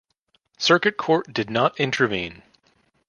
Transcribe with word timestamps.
Circuit 0.57 0.97
Court 0.97 1.31
did 1.31 1.51
not 1.51 1.79
intervene. 1.79 2.41